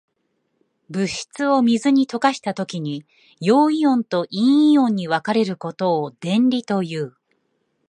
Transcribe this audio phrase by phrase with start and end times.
[0.89, 3.05] 物質を水に溶かしたときに、
[3.39, 7.15] 陽イオンと陰イオンに分かれることを電離という。